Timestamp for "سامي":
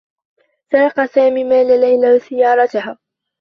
1.05-1.43